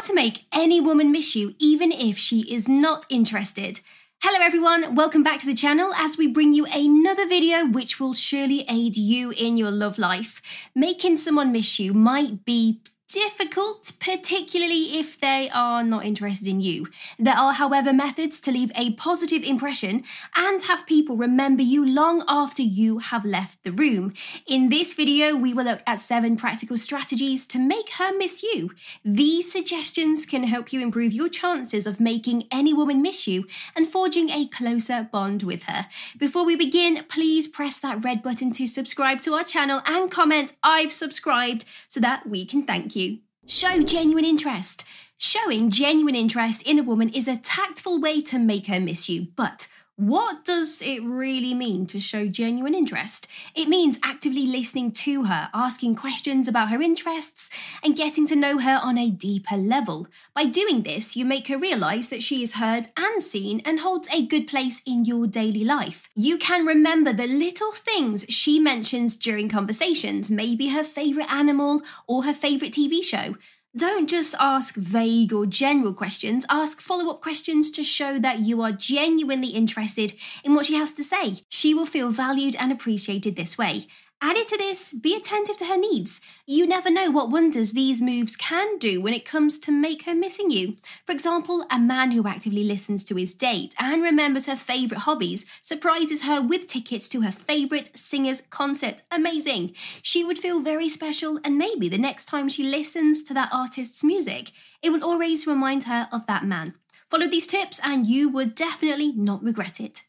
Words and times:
How 0.00 0.06
to 0.06 0.14
make 0.14 0.46
any 0.50 0.80
woman 0.80 1.12
miss 1.12 1.36
you 1.36 1.54
even 1.58 1.92
if 1.92 2.16
she 2.16 2.50
is 2.50 2.66
not 2.66 3.04
interested. 3.10 3.80
Hello 4.22 4.42
everyone, 4.42 4.94
welcome 4.94 5.22
back 5.22 5.38
to 5.40 5.46
the 5.46 5.52
channel 5.52 5.92
as 5.92 6.16
we 6.16 6.26
bring 6.26 6.54
you 6.54 6.64
another 6.74 7.28
video 7.28 7.66
which 7.66 8.00
will 8.00 8.14
surely 8.14 8.64
aid 8.66 8.96
you 8.96 9.30
in 9.32 9.58
your 9.58 9.70
love 9.70 9.98
life. 9.98 10.40
Making 10.74 11.16
someone 11.16 11.52
miss 11.52 11.78
you 11.78 11.92
might 11.92 12.46
be 12.46 12.80
difficult, 13.12 13.92
particularly 13.98 14.98
if 14.98 15.18
they 15.18 15.50
are 15.52 15.82
not 15.82 16.04
interested 16.04 16.46
in 16.46 16.60
you. 16.60 16.86
There 17.18 17.34
are, 17.36 17.52
however, 17.52 17.92
methods 17.92 18.40
to 18.42 18.52
leave 18.52 18.70
a 18.76 18.92
positive 18.92 19.42
impression 19.42 20.04
and 20.36 20.62
have 20.62 20.86
people 20.86 21.16
remember 21.16 21.62
you 21.62 21.84
long 21.84 22.22
after 22.28 22.62
you 22.62 22.98
have 22.98 23.24
left 23.24 23.64
the 23.64 23.72
room. 23.72 24.14
In 24.46 24.68
this 24.68 24.94
video, 24.94 25.34
we 25.34 25.52
will 25.52 25.64
look 25.64 25.82
at 25.86 25.98
seven 25.98 26.36
practical 26.36 26.76
strategies 26.76 27.46
to 27.46 27.58
make 27.58 27.90
her 27.94 28.16
miss 28.16 28.44
you. 28.44 28.70
These 29.04 29.50
suggestions 29.50 30.24
can 30.24 30.44
help 30.44 30.72
you 30.72 30.80
improve 30.80 31.12
your 31.12 31.28
chances 31.28 31.86
of 31.86 31.98
making 31.98 32.44
any 32.52 32.72
woman 32.72 33.02
miss 33.02 33.26
you 33.26 33.46
and 33.74 33.88
forging 33.88 34.30
a 34.30 34.46
closer 34.46 35.08
bond 35.10 35.42
with 35.42 35.64
her. 35.64 35.86
Before 36.16 36.46
we 36.46 36.54
begin, 36.54 37.04
please 37.08 37.48
press 37.48 37.80
that 37.80 38.04
red 38.04 38.22
button 38.22 38.52
to 38.52 38.66
subscribe 38.66 39.20
to 39.22 39.34
our 39.34 39.44
channel 39.44 39.82
and 39.84 40.10
comment, 40.10 40.54
I've 40.62 40.92
subscribed, 40.92 41.64
so 41.88 41.98
that 42.00 42.28
we 42.28 42.44
can 42.44 42.62
thank 42.62 42.94
you 42.94 42.99
you. 43.00 43.18
Show 43.46 43.82
genuine 43.82 44.24
interest. 44.24 44.84
Showing 45.18 45.70
genuine 45.70 46.14
interest 46.14 46.62
in 46.62 46.78
a 46.78 46.82
woman 46.82 47.08
is 47.10 47.28
a 47.28 47.36
tactful 47.36 48.00
way 48.00 48.22
to 48.22 48.38
make 48.38 48.66
her 48.68 48.80
miss 48.80 49.08
you, 49.08 49.28
but 49.36 49.68
what 50.00 50.46
does 50.46 50.80
it 50.80 51.02
really 51.02 51.52
mean 51.52 51.84
to 51.84 52.00
show 52.00 52.26
genuine 52.26 52.74
interest? 52.74 53.26
It 53.54 53.68
means 53.68 53.98
actively 54.02 54.46
listening 54.46 54.92
to 54.92 55.24
her, 55.24 55.50
asking 55.52 55.96
questions 55.96 56.48
about 56.48 56.70
her 56.70 56.80
interests, 56.80 57.50
and 57.84 57.94
getting 57.94 58.26
to 58.28 58.34
know 58.34 58.56
her 58.56 58.80
on 58.82 58.96
a 58.96 59.10
deeper 59.10 59.58
level. 59.58 60.08
By 60.34 60.46
doing 60.46 60.84
this, 60.84 61.16
you 61.16 61.26
make 61.26 61.48
her 61.48 61.58
realise 61.58 62.08
that 62.08 62.22
she 62.22 62.42
is 62.42 62.54
heard 62.54 62.88
and 62.96 63.22
seen 63.22 63.60
and 63.66 63.80
holds 63.80 64.08
a 64.10 64.24
good 64.24 64.48
place 64.48 64.80
in 64.86 65.04
your 65.04 65.26
daily 65.26 65.64
life. 65.64 66.08
You 66.14 66.38
can 66.38 66.64
remember 66.64 67.12
the 67.12 67.26
little 67.26 67.72
things 67.72 68.24
she 68.30 68.58
mentions 68.58 69.16
during 69.16 69.50
conversations, 69.50 70.30
maybe 70.30 70.68
her 70.68 70.82
favourite 70.82 71.30
animal 71.30 71.82
or 72.06 72.24
her 72.24 72.32
favourite 72.32 72.72
TV 72.72 73.04
show. 73.04 73.34
Don't 73.76 74.10
just 74.10 74.34
ask 74.40 74.74
vague 74.74 75.32
or 75.32 75.46
general 75.46 75.94
questions, 75.94 76.44
ask 76.50 76.80
follow 76.80 77.08
up 77.08 77.20
questions 77.20 77.70
to 77.70 77.84
show 77.84 78.18
that 78.18 78.40
you 78.40 78.62
are 78.62 78.72
genuinely 78.72 79.50
interested 79.50 80.12
in 80.42 80.56
what 80.56 80.66
she 80.66 80.74
has 80.74 80.92
to 80.94 81.04
say. 81.04 81.34
She 81.48 81.72
will 81.72 81.86
feel 81.86 82.10
valued 82.10 82.56
and 82.58 82.72
appreciated 82.72 83.36
this 83.36 83.56
way. 83.56 83.86
Added 84.22 84.48
to 84.48 84.58
this, 84.58 84.92
be 84.92 85.16
attentive 85.16 85.56
to 85.56 85.64
her 85.64 85.78
needs. 85.78 86.20
You 86.46 86.66
never 86.66 86.90
know 86.90 87.10
what 87.10 87.30
wonders 87.30 87.72
these 87.72 88.02
moves 88.02 88.36
can 88.36 88.76
do 88.76 89.00
when 89.00 89.14
it 89.14 89.24
comes 89.24 89.58
to 89.60 89.72
make 89.72 90.04
her 90.04 90.14
missing 90.14 90.50
you. 90.50 90.76
For 91.06 91.12
example, 91.12 91.64
a 91.70 91.78
man 91.78 92.10
who 92.10 92.28
actively 92.28 92.62
listens 92.62 93.02
to 93.04 93.16
his 93.16 93.32
date 93.32 93.74
and 93.78 94.02
remembers 94.02 94.44
her 94.44 94.56
favourite 94.56 95.00
hobbies 95.00 95.46
surprises 95.62 96.24
her 96.24 96.42
with 96.42 96.66
tickets 96.66 97.08
to 97.08 97.22
her 97.22 97.32
favourite 97.32 97.96
singer's 97.98 98.42
concert. 98.42 99.00
Amazing! 99.10 99.74
She 100.02 100.22
would 100.22 100.38
feel 100.38 100.60
very 100.60 100.90
special, 100.90 101.40
and 101.42 101.56
maybe 101.56 101.88
the 101.88 101.96
next 101.96 102.26
time 102.26 102.50
she 102.50 102.62
listens 102.62 103.22
to 103.24 103.34
that 103.34 103.48
artist's 103.50 104.04
music, 104.04 104.50
it 104.82 104.90
will 104.90 105.02
always 105.02 105.46
remind 105.46 105.84
her 105.84 106.08
of 106.12 106.26
that 106.26 106.44
man. 106.44 106.74
Follow 107.10 107.26
these 107.26 107.46
tips, 107.46 107.80
and 107.82 108.06
you 108.06 108.28
would 108.28 108.54
definitely 108.54 109.12
not 109.12 109.42
regret 109.42 109.80
it. 109.80 110.02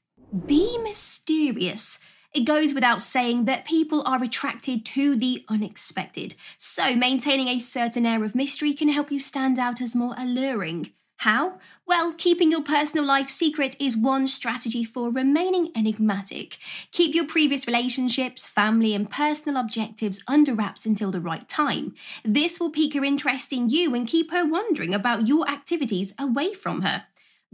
Be 0.46 0.78
mysterious. 0.80 1.98
It 2.34 2.46
goes 2.46 2.74
without 2.74 3.02
saying 3.02 3.44
that 3.46 3.66
people 3.66 4.04
are 4.06 4.24
attracted 4.24 4.86
to 4.86 5.18
the 5.18 5.46
unexpected, 5.50 6.36
so 6.58 6.96
maintaining 6.96 7.50
a 7.50 7.60
certain 7.60 8.06
air 8.06 8.24
of 8.24 8.36
mystery 8.36 8.74
can 8.74 8.88
help 8.88 9.12
you 9.12 9.20
stand 9.20 9.60
out 9.60 9.82
as 9.82 9.96
more 9.96 10.16
alluring. 10.18 10.92
How? 11.18 11.60
Well, 11.86 12.14
keeping 12.14 12.50
your 12.50 12.64
personal 12.64 13.06
life 13.06 13.30
secret 13.30 13.76
is 13.80 13.96
one 13.96 14.28
strategy 14.28 14.84
for 14.84 15.12
remaining 15.12 15.72
enigmatic. 15.76 16.58
Keep 16.92 17.14
your 17.14 17.28
previous 17.28 17.68
relationships, 17.68 18.48
family, 18.48 18.96
and 18.96 19.08
personal 19.08 19.62
objectives 19.62 20.24
under 20.26 20.56
wraps 20.56 20.86
until 20.86 21.12
the 21.12 21.22
right 21.22 21.48
time. 21.48 21.94
This 22.24 22.60
will 22.60 22.72
pique 22.72 22.96
her 22.96 23.04
interest 23.04 23.54
in 23.54 23.70
you 23.70 23.94
and 23.94 24.08
keep 24.08 24.32
her 24.32 24.46
wondering 24.46 24.96
about 24.96 25.28
your 25.28 25.48
activities 25.48 26.14
away 26.18 26.54
from 26.54 26.82
her. 26.82 27.04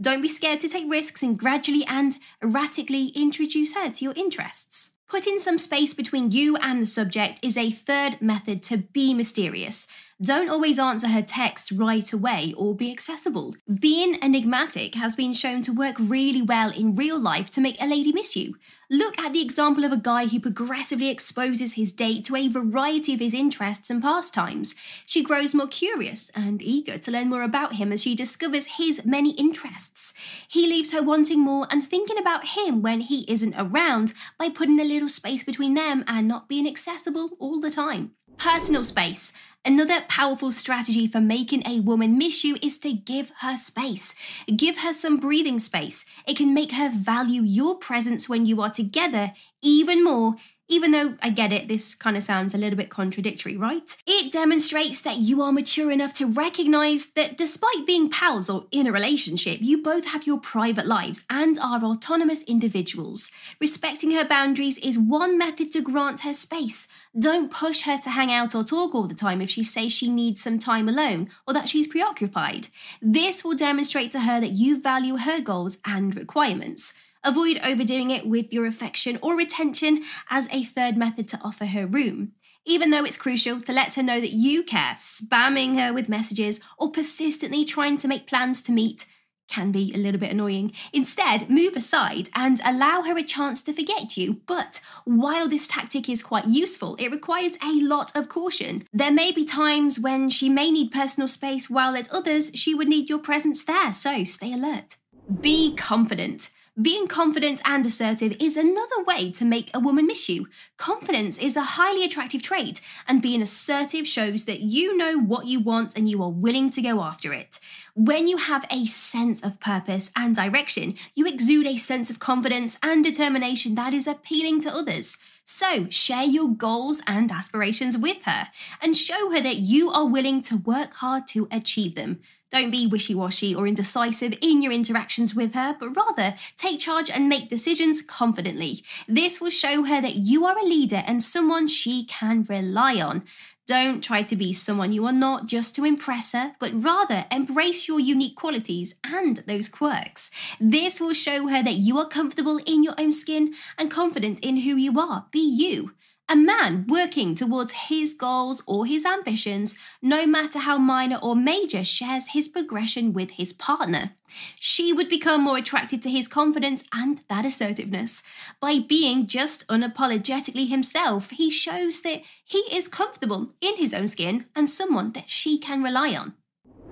Don't 0.00 0.22
be 0.22 0.28
scared 0.28 0.60
to 0.60 0.68
take 0.68 0.88
risks 0.88 1.24
and 1.24 1.36
gradually 1.36 1.84
and 1.88 2.16
erratically 2.40 3.06
introduce 3.16 3.74
her 3.74 3.90
to 3.90 4.04
your 4.04 4.14
interests. 4.14 4.90
Putting 5.08 5.40
some 5.40 5.58
space 5.58 5.92
between 5.92 6.30
you 6.30 6.56
and 6.58 6.80
the 6.80 6.86
subject 6.86 7.40
is 7.42 7.56
a 7.56 7.70
third 7.70 8.22
method 8.22 8.62
to 8.64 8.76
be 8.76 9.12
mysterious. 9.12 9.88
Don't 10.20 10.48
always 10.48 10.80
answer 10.80 11.06
her 11.06 11.22
texts 11.22 11.70
right 11.70 12.12
away 12.12 12.52
or 12.56 12.74
be 12.74 12.90
accessible. 12.90 13.54
Being 13.72 14.18
enigmatic 14.20 14.96
has 14.96 15.14
been 15.14 15.32
shown 15.32 15.62
to 15.62 15.72
work 15.72 15.94
really 15.96 16.42
well 16.42 16.72
in 16.72 16.94
real 16.94 17.20
life 17.20 17.52
to 17.52 17.60
make 17.60 17.80
a 17.80 17.86
lady 17.86 18.12
miss 18.12 18.34
you. 18.34 18.56
Look 18.90 19.16
at 19.16 19.32
the 19.32 19.40
example 19.40 19.84
of 19.84 19.92
a 19.92 19.96
guy 19.96 20.26
who 20.26 20.40
progressively 20.40 21.08
exposes 21.08 21.74
his 21.74 21.92
date 21.92 22.24
to 22.24 22.34
a 22.34 22.48
variety 22.48 23.14
of 23.14 23.20
his 23.20 23.32
interests 23.32 23.90
and 23.90 24.02
pastimes. 24.02 24.74
She 25.06 25.22
grows 25.22 25.54
more 25.54 25.68
curious 25.68 26.32
and 26.34 26.60
eager 26.62 26.98
to 26.98 27.10
learn 27.12 27.28
more 27.28 27.44
about 27.44 27.76
him 27.76 27.92
as 27.92 28.02
she 28.02 28.16
discovers 28.16 28.76
his 28.76 29.04
many 29.04 29.32
interests. 29.34 30.14
He 30.48 30.66
leaves 30.66 30.90
her 30.90 31.02
wanting 31.02 31.38
more 31.38 31.68
and 31.70 31.80
thinking 31.80 32.18
about 32.18 32.56
him 32.56 32.82
when 32.82 33.02
he 33.02 33.24
isn't 33.30 33.54
around 33.56 34.14
by 34.36 34.48
putting 34.48 34.80
a 34.80 34.84
little 34.84 35.08
space 35.08 35.44
between 35.44 35.74
them 35.74 36.02
and 36.08 36.26
not 36.26 36.48
being 36.48 36.66
accessible 36.66 37.36
all 37.38 37.60
the 37.60 37.70
time. 37.70 38.16
Personal 38.38 38.84
space. 38.84 39.32
Another 39.64 40.00
powerful 40.08 40.52
strategy 40.52 41.08
for 41.08 41.20
making 41.20 41.66
a 41.66 41.80
woman 41.80 42.16
miss 42.16 42.44
you 42.44 42.56
is 42.62 42.78
to 42.78 42.92
give 42.92 43.32
her 43.40 43.56
space. 43.56 44.14
Give 44.56 44.78
her 44.78 44.92
some 44.92 45.18
breathing 45.18 45.58
space. 45.58 46.06
It 46.24 46.36
can 46.36 46.54
make 46.54 46.70
her 46.70 46.88
value 46.88 47.42
your 47.42 47.78
presence 47.78 48.28
when 48.28 48.46
you 48.46 48.62
are 48.62 48.70
together 48.70 49.32
even 49.60 50.04
more 50.04 50.36
even 50.68 50.90
though 50.90 51.14
I 51.22 51.30
get 51.30 51.52
it, 51.52 51.66
this 51.66 51.94
kind 51.94 52.16
of 52.16 52.22
sounds 52.22 52.54
a 52.54 52.58
little 52.58 52.76
bit 52.76 52.90
contradictory, 52.90 53.56
right? 53.56 53.96
It 54.06 54.30
demonstrates 54.30 55.00
that 55.00 55.18
you 55.18 55.40
are 55.40 55.52
mature 55.52 55.90
enough 55.90 56.12
to 56.14 56.26
recognize 56.26 57.06
that 57.10 57.38
despite 57.38 57.86
being 57.86 58.10
pals 58.10 58.50
or 58.50 58.66
in 58.70 58.86
a 58.86 58.92
relationship, 58.92 59.60
you 59.62 59.82
both 59.82 60.06
have 60.08 60.26
your 60.26 60.38
private 60.38 60.86
lives 60.86 61.24
and 61.30 61.58
are 61.58 61.82
autonomous 61.82 62.42
individuals. 62.42 63.30
Respecting 63.60 64.10
her 64.10 64.26
boundaries 64.26 64.78
is 64.78 64.98
one 64.98 65.38
method 65.38 65.72
to 65.72 65.80
grant 65.80 66.20
her 66.20 66.34
space. 66.34 66.86
Don't 67.18 67.50
push 67.50 67.82
her 67.82 67.96
to 67.98 68.10
hang 68.10 68.30
out 68.30 68.54
or 68.54 68.62
talk 68.62 68.94
all 68.94 69.06
the 69.06 69.14
time 69.14 69.40
if 69.40 69.48
she 69.48 69.62
says 69.62 69.90
she 69.90 70.10
needs 70.10 70.42
some 70.42 70.58
time 70.58 70.88
alone 70.88 71.30
or 71.46 71.54
that 71.54 71.68
she's 71.68 71.86
preoccupied. 71.86 72.68
This 73.00 73.42
will 73.42 73.56
demonstrate 73.56 74.12
to 74.12 74.20
her 74.20 74.38
that 74.40 74.52
you 74.52 74.80
value 74.80 75.16
her 75.16 75.40
goals 75.40 75.78
and 75.86 76.14
requirements. 76.14 76.92
Avoid 77.24 77.60
overdoing 77.64 78.10
it 78.10 78.26
with 78.26 78.52
your 78.52 78.66
affection 78.66 79.18
or 79.22 79.40
attention 79.40 80.02
as 80.30 80.48
a 80.52 80.62
third 80.62 80.96
method 80.96 81.28
to 81.28 81.40
offer 81.42 81.66
her 81.66 81.86
room. 81.86 82.32
Even 82.64 82.90
though 82.90 83.04
it's 83.04 83.16
crucial 83.16 83.60
to 83.62 83.72
let 83.72 83.94
her 83.94 84.02
know 84.02 84.20
that 84.20 84.32
you 84.32 84.62
care, 84.62 84.94
spamming 84.96 85.78
her 85.78 85.92
with 85.92 86.08
messages 86.08 86.60
or 86.78 86.90
persistently 86.90 87.64
trying 87.64 87.96
to 87.96 88.08
make 88.08 88.26
plans 88.26 88.60
to 88.62 88.72
meet 88.72 89.06
can 89.48 89.72
be 89.72 89.92
a 89.94 89.98
little 89.98 90.20
bit 90.20 90.30
annoying. 90.30 90.72
Instead, 90.92 91.48
move 91.48 91.74
aside 91.74 92.28
and 92.34 92.60
allow 92.64 93.02
her 93.02 93.16
a 93.16 93.22
chance 93.22 93.62
to 93.62 93.72
forget 93.72 94.16
you. 94.16 94.42
But 94.46 94.80
while 95.04 95.48
this 95.48 95.66
tactic 95.66 96.08
is 96.08 96.22
quite 96.22 96.46
useful, 96.46 96.96
it 96.96 97.10
requires 97.10 97.56
a 97.64 97.82
lot 97.82 98.14
of 98.14 98.28
caution. 98.28 98.86
There 98.92 99.10
may 99.10 99.32
be 99.32 99.44
times 99.44 99.98
when 99.98 100.28
she 100.28 100.48
may 100.48 100.70
need 100.70 100.92
personal 100.92 101.28
space, 101.28 101.70
while 101.70 101.96
at 101.96 102.10
others, 102.10 102.50
she 102.54 102.74
would 102.74 102.88
need 102.88 103.08
your 103.08 103.18
presence 103.18 103.64
there, 103.64 103.92
so 103.92 104.24
stay 104.24 104.52
alert. 104.52 104.98
Be 105.40 105.74
confident. 105.74 106.50
Being 106.80 107.08
confident 107.08 107.60
and 107.64 107.84
assertive 107.84 108.36
is 108.38 108.56
another 108.56 109.02
way 109.04 109.32
to 109.32 109.44
make 109.44 109.68
a 109.74 109.80
woman 109.80 110.06
miss 110.06 110.28
you. 110.28 110.46
Confidence 110.76 111.36
is 111.36 111.56
a 111.56 111.62
highly 111.62 112.04
attractive 112.04 112.40
trait, 112.40 112.80
and 113.08 113.20
being 113.20 113.42
assertive 113.42 114.06
shows 114.06 114.44
that 114.44 114.60
you 114.60 114.96
know 114.96 115.18
what 115.18 115.48
you 115.48 115.58
want 115.58 115.96
and 115.96 116.08
you 116.08 116.22
are 116.22 116.30
willing 116.30 116.70
to 116.70 116.80
go 116.80 117.02
after 117.02 117.32
it. 117.32 117.58
When 117.96 118.28
you 118.28 118.36
have 118.36 118.64
a 118.70 118.86
sense 118.86 119.42
of 119.42 119.58
purpose 119.58 120.12
and 120.14 120.36
direction, 120.36 120.94
you 121.16 121.26
exude 121.26 121.66
a 121.66 121.76
sense 121.76 122.10
of 122.10 122.20
confidence 122.20 122.78
and 122.80 123.02
determination 123.02 123.74
that 123.74 123.92
is 123.92 124.06
appealing 124.06 124.60
to 124.60 124.72
others. 124.72 125.18
So, 125.50 125.86
share 125.88 126.24
your 126.24 126.50
goals 126.50 127.00
and 127.06 127.32
aspirations 127.32 127.96
with 127.96 128.24
her 128.24 128.48
and 128.82 128.94
show 128.94 129.30
her 129.30 129.40
that 129.40 129.56
you 129.56 129.88
are 129.90 130.06
willing 130.06 130.42
to 130.42 130.58
work 130.58 130.92
hard 130.92 131.26
to 131.28 131.48
achieve 131.50 131.94
them. 131.94 132.20
Don't 132.50 132.70
be 132.70 132.86
wishy 132.86 133.14
washy 133.14 133.54
or 133.54 133.66
indecisive 133.66 134.34
in 134.42 134.60
your 134.60 134.72
interactions 134.72 135.34
with 135.34 135.54
her, 135.54 135.74
but 135.80 135.96
rather 135.96 136.34
take 136.58 136.78
charge 136.78 137.08
and 137.08 137.30
make 137.30 137.48
decisions 137.48 138.02
confidently. 138.02 138.84
This 139.08 139.40
will 139.40 139.48
show 139.48 139.84
her 139.84 140.02
that 140.02 140.16
you 140.16 140.44
are 140.44 140.58
a 140.58 140.64
leader 140.64 141.02
and 141.06 141.22
someone 141.22 141.66
she 141.66 142.04
can 142.04 142.44
rely 142.46 143.00
on. 143.00 143.24
Don't 143.68 144.02
try 144.02 144.22
to 144.22 144.34
be 144.34 144.54
someone 144.54 144.94
you 144.94 145.04
are 145.04 145.12
not 145.12 145.44
just 145.44 145.74
to 145.74 145.84
impress 145.84 146.32
her, 146.32 146.54
but 146.58 146.72
rather 146.72 147.26
embrace 147.30 147.86
your 147.86 148.00
unique 148.00 148.34
qualities 148.34 148.94
and 149.04 149.36
those 149.46 149.68
quirks. 149.68 150.30
This 150.58 151.02
will 151.02 151.12
show 151.12 151.48
her 151.48 151.62
that 151.62 151.74
you 151.74 151.98
are 151.98 152.08
comfortable 152.08 152.58
in 152.64 152.82
your 152.82 152.94
own 152.96 153.12
skin 153.12 153.52
and 153.76 153.90
confident 153.90 154.40
in 154.40 154.56
who 154.56 154.76
you 154.76 154.98
are. 154.98 155.26
Be 155.32 155.40
you. 155.40 155.92
A 156.30 156.36
man 156.36 156.84
working 156.88 157.34
towards 157.34 157.72
his 157.72 158.12
goals 158.12 158.62
or 158.66 158.84
his 158.84 159.06
ambitions, 159.06 159.76
no 160.02 160.26
matter 160.26 160.58
how 160.58 160.76
minor 160.76 161.18
or 161.22 161.34
major, 161.34 161.82
shares 161.82 162.28
his 162.28 162.48
progression 162.48 163.14
with 163.14 163.30
his 163.32 163.54
partner. 163.54 164.12
She 164.60 164.92
would 164.92 165.08
become 165.08 165.42
more 165.42 165.56
attracted 165.56 166.02
to 166.02 166.10
his 166.10 166.28
confidence 166.28 166.84
and 166.92 167.22
that 167.28 167.46
assertiveness. 167.46 168.22
By 168.60 168.78
being 168.78 169.26
just 169.26 169.66
unapologetically 169.68 170.68
himself, 170.68 171.30
he 171.30 171.48
shows 171.48 172.02
that 172.02 172.20
he 172.44 172.58
is 172.70 172.88
comfortable 172.88 173.54
in 173.62 173.76
his 173.76 173.94
own 173.94 174.06
skin 174.06 174.44
and 174.54 174.68
someone 174.68 175.12
that 175.12 175.30
she 175.30 175.56
can 175.56 175.82
rely 175.82 176.14
on. 176.14 176.34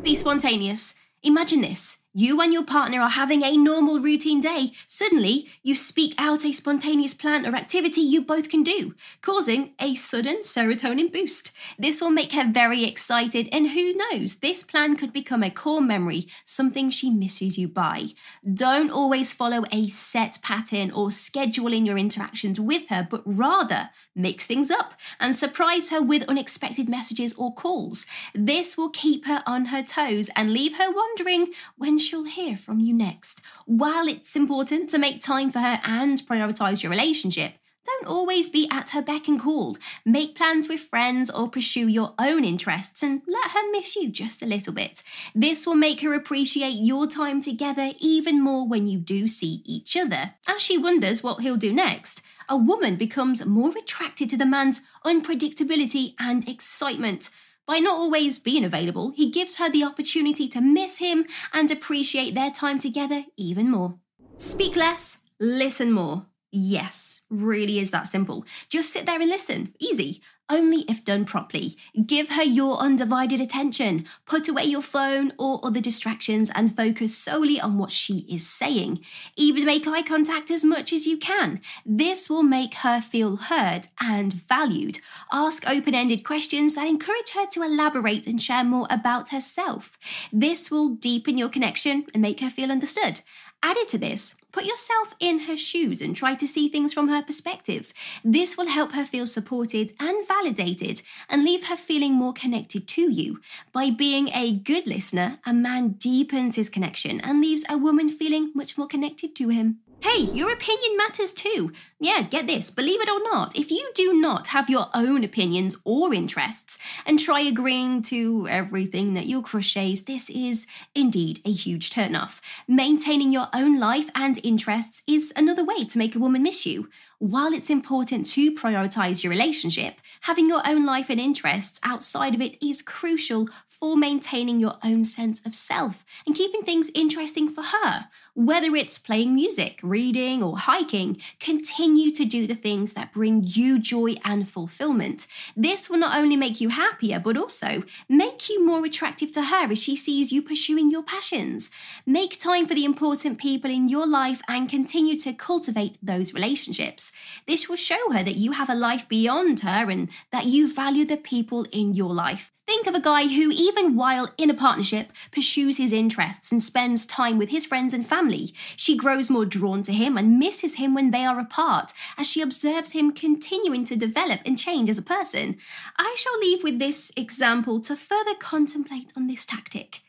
Be 0.01 0.15
spontaneous. 0.15 0.95
Imagine 1.23 1.61
this 1.61 1.99
you 2.19 2.41
and 2.41 2.51
your 2.51 2.65
partner 2.65 3.03
are 3.03 3.11
having 3.11 3.43
a 3.43 3.59
normal 3.59 4.01
routine 4.01 4.41
day. 4.41 4.71
Suddenly, 4.87 5.51
you 5.63 5.75
speak 5.75 6.15
out 6.17 6.47
a 6.47 6.53
spontaneous 6.53 7.13
plan 7.13 7.45
or 7.45 7.55
activity 7.55 8.01
you 8.01 8.23
both 8.23 8.49
can 8.49 8.63
do, 8.63 8.95
causing 9.21 9.75
a 9.79 9.95
sudden 9.97 10.39
serotonin 10.41 11.13
boost. 11.13 11.53
This 11.79 12.01
will 12.01 12.09
make 12.09 12.33
her 12.33 12.51
very 12.51 12.85
excited, 12.85 13.51
and 13.53 13.69
who 13.69 13.93
knows, 13.93 14.37
this 14.37 14.65
plan 14.65 14.97
could 14.97 15.13
become 15.13 15.43
a 15.43 15.51
core 15.51 15.83
memory, 15.83 16.27
something 16.47 16.89
she 16.89 17.11
misses 17.11 17.59
you 17.59 17.69
by. 17.69 18.07
Don't 18.51 18.91
always 18.91 19.35
follow 19.35 19.65
a 19.71 19.87
set 19.89 20.39
pattern 20.41 20.91
or 20.93 21.11
schedule 21.11 21.75
in 21.75 21.85
your 21.85 21.99
interactions 21.99 22.59
with 22.59 22.89
her, 22.89 23.07
but 23.11 23.21
rather 23.27 23.91
mix 24.15 24.47
things 24.47 24.71
up 24.71 24.95
and 25.21 25.37
surprise 25.37 25.91
her 25.91 26.01
with 26.01 26.23
unexpected 26.31 26.89
messages 26.89 27.35
or 27.35 27.53
calls. 27.53 28.07
This 28.35 28.79
will 28.79 28.89
keep 28.89 29.27
her 29.27 29.43
on 29.47 29.67
her 29.67 29.83
toes 29.83 30.31
and 30.35 30.55
leave 30.55 30.79
her 30.79 30.91
wondering 30.91 31.53
when 31.77 31.99
she'll 32.07 32.25
hear 32.25 32.57
from 32.57 32.81
you 32.81 32.95
next. 32.95 33.41
While 33.67 34.09
it's 34.09 34.37
important 34.37 34.91
to 34.91 34.99
make 34.99 35.21
time 35.21 35.51
for 35.51 35.59
her 35.59 35.81
and 35.85 36.19
prioritize 36.19 36.83
your 36.83 36.91
relationship, 36.91 37.55
don't 37.85 38.07
always 38.07 38.49
be 38.49 38.69
at 38.71 38.91
her 38.91 39.03
beck 39.03 39.29
and 39.29 39.39
call. 39.41 39.77
Make 40.05 40.35
plans 40.35 40.69
with 40.69 40.81
friends 40.81 41.31
or 41.31 41.49
pursue 41.49 41.87
your 41.87 42.15
own 42.19 42.45
interests 42.45 43.03
and 43.03 43.23
let 43.29 43.53
her 43.53 43.71
miss 43.71 43.95
you 43.95 44.09
just 44.09 44.43
a 44.43 44.47
little 44.47 44.73
bit. 44.73 45.05
This 45.35 45.67
will 45.67 45.77
make 45.77 46.01
her 46.01 46.13
appreciate 46.13 46.75
your 46.75 47.07
time 47.07 47.41
together 47.41 47.93
even 48.01 48.43
more 48.43 48.67
when 48.67 48.89
you 48.89 48.99
do 48.99 49.29
see 49.29 49.63
each 49.65 49.97
other. 49.97 50.35
As 50.49 50.61
she 50.61 50.77
wonders 50.77 51.23
what 51.23 51.41
he'll 51.41 51.57
do 51.57 51.73
next, 51.73 52.23
a 52.49 52.57
woman 52.57 52.97
becomes 52.97 53.47
more 53.47 53.71
attracted 53.71 54.31
to 54.31 54.37
the 54.37 54.47
man's 54.47 54.81
unpredictability 55.05 56.15
and 56.19 56.49
excitement. 56.49 57.31
By 57.67 57.81
not 57.81 57.97
always 57.97 58.39
being 58.39 58.65
available, 58.65 59.13
he 59.17 59.29
gives 59.29 59.57
her 59.57 59.69
the 59.69 59.83
opportunity 59.83 60.49
to 60.51 60.61
miss 60.61 60.99
him 60.99 61.27
and 61.53 61.69
appreciate 61.71 62.35
their 62.35 62.53
time 62.53 62.79
together 62.79 63.25
even 63.37 63.71
more. 63.71 63.99
Speak 64.37 64.77
less, 64.77 65.19
listen 65.41 65.91
more. 65.91 66.27
Yes, 66.53 67.23
really 67.29 67.81
is 67.81 67.91
that 67.91 68.07
simple. 68.07 68.45
Just 68.69 68.93
sit 68.93 69.05
there 69.05 69.21
and 69.21 69.29
listen. 69.29 69.75
Easy. 69.81 70.23
Only 70.49 70.85
if 70.89 71.05
done 71.05 71.25
properly. 71.25 71.73
Give 72.07 72.29
her 72.29 72.45
your 72.45 72.79
undivided 72.79 73.41
attention. 73.41 74.05
Put 74.27 74.49
away 74.49 74.65
your 74.65 74.83
phone 74.83 75.33
or 75.39 75.59
other 75.65 75.81
distractions 75.81 76.53
and 76.55 76.75
focus 76.75 77.19
solely 77.19 77.61
on 77.61 77.79
what 77.79 77.91
she 77.91 78.25
is 78.31 78.47
saying. 78.47 79.01
Even 79.37 79.65
make 79.65 79.89
eye 79.89 80.03
contact 80.03 80.53
as 80.53 80.65
much 80.65 80.93
as 80.93 81.05
you 81.05 81.19
can. 81.19 81.61
This 81.85 82.31
will 82.31 82.45
make 82.45 82.75
her 82.75 83.01
feel 83.01 83.37
heard 83.37 83.89
and 84.01 84.33
valued. 84.33 85.01
Ask 85.33 85.69
open 85.69 85.97
ended 85.97 86.23
questions 86.23 86.77
that 86.77 86.87
encourage 86.87 87.31
her 87.31 87.47
to 87.47 87.63
elaborate 87.63 88.29
and 88.29 88.41
share 88.41 88.63
more 88.63 88.87
about 88.89 89.31
herself. 89.31 89.99
This 90.33 90.71
will 90.71 90.91
deepen 90.91 91.37
your 91.37 91.49
connection 91.49 92.07
and 92.15 92.23
make 92.23 92.39
her 92.39 92.51
feel 92.51 92.71
understood. 92.71 93.21
Added 93.63 93.89
to 93.89 93.99
this, 93.99 94.37
put 94.57 94.65
yourself 94.65 95.15
in 95.21 95.41
her 95.41 95.55
shoes 95.55 96.01
and 96.01 96.17
try 96.17 96.35
to 96.35 96.47
see 96.47 96.67
things 96.67 96.91
from 96.91 97.09
her 97.09 97.23
perspective. 97.23 97.93
This 98.25 98.57
will 98.57 98.69
help 98.69 98.93
her 98.93 99.05
feel 99.05 99.27
supported 99.27 99.93
and 100.01 100.27
validated 100.27 101.03
and 101.29 101.45
leave 101.45 101.65
her 101.65 101.77
feeling 101.77 102.15
more 102.15 102.33
connected 102.33 102.89
to 102.89 103.03
you. 103.13 103.39
By 103.75 103.91
being 103.91 104.29
a 104.29 104.57
good 104.57 104.87
listener, 104.87 105.41
a 105.45 105.53
man 105.53 105.89
deepens 105.99 106.57
his 106.57 106.71
connection 106.71 107.21
and 107.21 107.43
leaves 107.43 107.67
a 107.69 107.77
woman 107.77 108.09
feeling 108.09 108.51
much 108.55 108.79
more 108.79 108.87
connected 108.87 109.37
to 109.37 109.51
him. 109.51 109.81
Hey, 110.01 110.21
your 110.21 110.53
opinion 110.53 110.97
matters 110.97 111.33
too. 111.33 111.73
Yeah, 111.99 112.23
get 112.23 112.47
this, 112.47 112.71
believe 112.71 113.01
it 113.01 113.09
or 113.09 113.23
not, 113.23 113.57
if 113.57 113.71
you 113.71 113.91
do 113.95 114.21
not 114.21 114.49
have 114.49 114.69
your 114.69 114.89
own 114.95 115.25
opinions 115.25 115.77
or 115.85 116.13
interests 116.13 116.79
and 117.07 117.19
try 117.19 117.41
agreeing 117.41 118.03
to 118.03 118.47
everything 118.49 119.15
that 119.15 119.27
your 119.27 119.43
says, 119.63 120.03
this 120.03 120.29
is 120.31 120.67
indeed 120.95 121.41
a 121.45 121.51
huge 121.51 121.91
turnoff. 121.91 122.41
Maintaining 122.69 123.33
your 123.33 123.49
own 123.55 123.81
life 123.81 124.11
and 124.15 124.39
interests 124.45 125.03
is 125.07 125.33
another 125.35 125.65
way 125.65 125.85
to 125.85 125.99
make 125.99 126.15
a 126.15 126.19
woman 126.19 126.43
miss 126.43 126.67
you. 126.67 126.89
While 127.19 127.55
it's 127.55 127.71
important 127.71 128.29
to 128.31 128.55
prioritize 128.55 129.25
your 129.25 129.31
relationship, 129.31 130.01
having 130.21 130.49
your 130.49 130.61
own 130.67 130.85
life 130.85 131.09
and 131.09 131.19
interests 131.19 131.81
outside 131.83 132.35
of 132.35 132.43
it 132.43 132.63
is 132.63 132.83
crucial 132.83 133.49
for 133.79 133.97
maintaining 133.97 134.61
your 134.61 134.77
own 134.83 135.05
sense 135.05 135.41
of 135.45 135.55
self 135.55 136.05
and 136.27 136.35
keeping 136.35 136.63
things 136.63 136.91
interesting 136.95 137.49
for 137.49 137.63
her. 137.63 138.09
Whether 138.35 138.75
it's 138.75 138.99
playing 138.99 139.35
music, 139.35 139.81
reading, 139.83 140.43
or 140.43 140.59
hiking, 140.59 141.21
continue 141.41 142.11
to 142.13 142.25
do 142.25 142.47
the 142.47 142.55
things 142.55 142.95
that 142.95 143.13
bring 143.13 143.43
you 143.45 143.79
joy 143.79 144.15
and 144.25 144.49
fulfillment. 144.49 145.27
This 145.57 145.89
will 145.89 145.99
not 145.99 146.17
only 146.17 146.37
make 146.37 146.61
you 146.61 146.71
happier, 146.71 147.21
but 147.21 147.37
also 147.37 147.83
make 148.09 148.49
you 148.49 148.65
more 148.65 148.85
attractive 148.85 149.33
to 149.33 149.45
her 149.45 149.71
as 149.71 149.83
she 149.83 149.97
sees 149.97 150.33
you 150.33 150.43
pursuing 150.43 150.91
your 150.91 151.03
passions. 151.03 151.71
Make 152.05 152.39
time 152.39 152.67
for 152.67 152.75
the 152.75 152.85
important 152.85 153.39
people 153.39 153.71
in 153.71 153.89
your 153.89 154.07
life 154.07 154.41
and 154.49 154.69
continue 154.69 155.19
to 155.21 155.33
cultivate 155.33 155.99
those 156.03 156.35
relationships. 156.35 157.13
This 157.47 157.69
will 157.69 157.77
show 157.77 158.13
her 158.13 158.23
that 158.23 158.37
you 158.37 158.53
have 158.53 158.71
a 158.71 158.75
life 158.75 159.09
beyond 159.09 159.61
her 159.61 159.91
and 159.91 160.09
that 160.33 160.47
you 160.47 160.73
value 160.73 161.05
the 161.05 161.17
people 161.17 161.67
in 161.73 161.95
your 161.95 162.13
life. 162.13 162.53
Think 162.67 162.89
of 162.89 162.97
a 162.97 163.01
guy 163.01 163.29
who, 163.29 163.53
even 163.53 163.95
while 163.95 164.29
in 164.37 164.51
a 164.51 164.55
partnership, 164.55 165.13
pursues 165.31 165.77
his 165.77 165.93
interests 165.93 166.51
and 166.51 166.61
spends 166.61 167.07
time 167.07 167.39
with 167.39 167.51
his 167.51 167.65
friends 167.65 167.95
and 167.95 168.05
family. 168.05 168.53
She 168.75 168.97
grows 168.97 169.31
more 169.31 169.47
drawn 169.47 169.85
to 169.85 169.93
him 169.93 170.19
and 170.19 170.41
misses 170.41 170.75
him 170.75 170.93
when 170.93 171.13
they 171.13 171.25
are 171.25 171.39
apart, 171.39 171.93
as 172.19 172.29
she 172.29 172.43
observes 172.43 172.91
him 172.91 173.13
continuing 173.13 173.85
to 173.85 173.95
develop 173.95 174.41
and 174.45 174.59
change 174.59 174.91
as 174.91 174.99
a 174.99 175.03
person. 175.03 175.59
I 175.97 176.17
shall 176.19 176.37
leave 176.41 176.65
with 176.65 176.81
this 176.81 177.13
example 177.17 177.81
to 177.83 177.95
further 177.95 178.35
contemplate 178.35 179.13
on 179.17 179.29
this 179.29 179.47
tactic. 179.47 180.01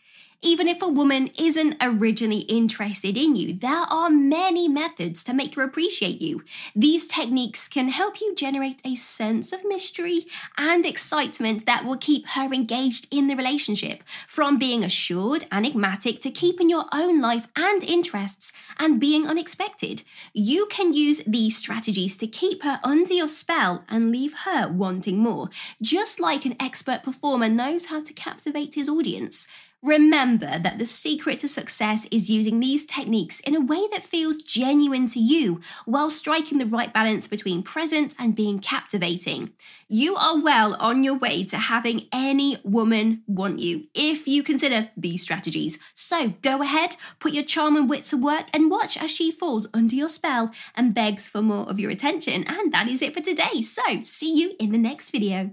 Even 0.43 0.67
if 0.67 0.83
a 0.83 0.87
woman 0.87 1.31
isn't 1.39 1.77
originally 1.81 2.41
interested 2.41 3.17
in 3.17 3.35
you, 3.35 3.53
there 3.53 3.85
are 3.89 4.11
many 4.11 4.69
methods 4.69 5.23
to 5.23 5.33
make 5.33 5.55
her 5.55 5.63
appreciate 5.63 6.21
you. 6.21 6.43
These 6.75 7.07
techniques 7.07 7.67
can 7.67 7.87
help 7.87 8.21
you 8.21 8.35
generate 8.35 8.79
a 8.85 8.93
sense 8.93 9.51
of 9.51 9.65
mystery 9.65 10.25
and 10.55 10.85
excitement 10.85 11.65
that 11.65 11.85
will 11.85 11.97
keep 11.97 12.27
her 12.27 12.53
engaged 12.53 13.07
in 13.09 13.25
the 13.25 13.35
relationship, 13.35 14.03
from 14.27 14.59
being 14.59 14.83
assured, 14.83 15.47
enigmatic, 15.51 16.21
to 16.21 16.29
keeping 16.29 16.69
your 16.69 16.85
own 16.93 17.19
life 17.19 17.47
and 17.55 17.83
interests 17.83 18.53
and 18.77 18.99
being 18.99 19.25
unexpected. 19.25 20.03
You 20.33 20.67
can 20.67 20.93
use 20.93 21.19
these 21.25 21.57
strategies 21.57 22.15
to 22.17 22.27
keep 22.27 22.61
her 22.61 22.79
under 22.83 23.13
your 23.13 23.27
spell 23.27 23.83
and 23.89 24.11
leave 24.11 24.35
her 24.45 24.67
wanting 24.67 25.17
more, 25.17 25.49
just 25.81 26.19
like 26.19 26.45
an 26.45 26.55
expert 26.59 27.01
performer 27.01 27.49
knows 27.49 27.85
how 27.85 28.01
to 28.01 28.13
captivate 28.13 28.75
his 28.75 28.87
audience. 28.87 29.47
Remember 29.83 30.57
that 30.57 30.79
the 30.79 30.87
secret 30.87 31.37
to 31.39 31.47
success 31.47 32.07
is 32.09 32.31
using 32.31 32.59
these 32.59 32.83
techniques 32.83 33.39
in 33.41 33.55
a 33.55 33.61
way 33.61 33.87
that 33.91 34.01
feels 34.01 34.37
genuine 34.39 35.05
to 35.05 35.19
you 35.19 35.61
while 35.85 36.09
striking 36.09 36.57
the 36.57 36.65
right 36.65 36.91
balance 36.91 37.27
between 37.27 37.61
present 37.61 38.15
and 38.17 38.35
being 38.35 38.57
captivating. 38.57 39.51
You 39.87 40.15
are 40.15 40.41
well 40.41 40.75
on 40.79 41.03
your 41.03 41.15
way 41.15 41.43
to 41.45 41.57
having 41.57 42.07
any 42.11 42.57
woman 42.63 43.21
want 43.27 43.59
you 43.59 43.83
if 43.93 44.27
you 44.27 44.41
consider 44.41 44.89
these 44.97 45.21
strategies. 45.21 45.77
So 45.93 46.33
go 46.41 46.63
ahead, 46.63 46.95
put 47.19 47.33
your 47.33 47.43
charm 47.43 47.75
and 47.75 47.87
wit 47.87 48.01
to 48.05 48.17
work, 48.17 48.45
and 48.53 48.71
watch 48.71 48.97
as 48.97 49.11
she 49.11 49.29
falls 49.29 49.67
under 49.75 49.95
your 49.95 50.09
spell 50.09 50.49
and 50.73 50.95
begs 50.95 51.27
for 51.27 51.43
more 51.43 51.69
of 51.69 51.79
your 51.79 51.91
attention. 51.91 52.45
And 52.47 52.73
that 52.73 52.87
is 52.87 53.03
it 53.03 53.13
for 53.13 53.21
today. 53.21 53.61
So 53.61 54.01
see 54.01 54.33
you 54.33 54.53
in 54.59 54.71
the 54.71 54.79
next 54.79 55.11
video. 55.11 55.51